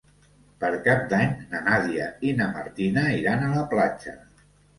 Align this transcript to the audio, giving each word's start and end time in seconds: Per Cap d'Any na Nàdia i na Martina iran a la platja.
Per 0.61 0.69
Cap 0.87 1.03
d'Any 1.11 1.35
na 1.51 1.61
Nàdia 1.67 2.07
i 2.29 2.33
na 2.41 2.49
Martina 2.57 3.05
iran 3.19 3.45
a 3.45 3.53
la 3.53 3.63
platja. 3.77 4.17